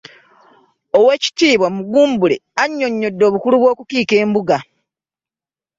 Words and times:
Oweekitiibwa 0.97 1.67
Mugumbule 1.75 2.35
annyonnyodde 2.61 3.23
obukulu 3.29 3.55
bw'okukiika 3.61 4.13
embuga. 4.23 4.57